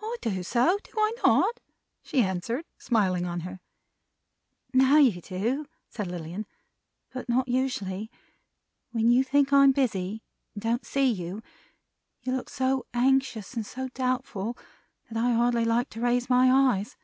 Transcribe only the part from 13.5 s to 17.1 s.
and so doubtful, that I hardly like to raise my eyes.